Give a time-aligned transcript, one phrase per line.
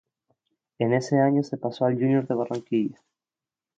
[0.79, 2.97] En ese año se pasó al Junior de Barranquilla.